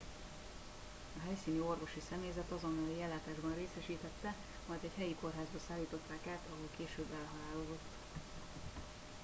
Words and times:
a 1.17 1.19
helyszíni 1.27 1.59
orvosi 1.59 2.01
személyzet 2.09 2.51
azonnali 2.51 3.01
ellátásban 3.01 3.55
részesítette 3.55 4.33
majd 4.67 4.79
egy 4.83 4.95
helyi 4.97 5.15
kórházba 5.21 5.59
szállították 5.67 6.27
át 6.27 6.43
ahol 6.51 6.69
később 6.77 7.07
elhalálozott 7.23 7.85